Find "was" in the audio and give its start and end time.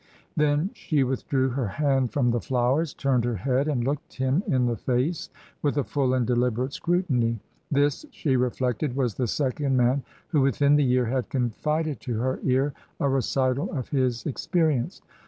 8.95-9.13